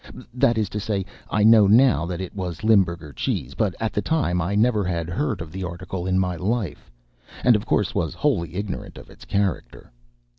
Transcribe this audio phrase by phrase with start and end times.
[0.33, 4.03] That is to say, I know now that it was Limburger cheese, but at that
[4.03, 6.89] time I never had heard of the article in my life,
[7.43, 9.91] and of course was wholly ignorant of its character.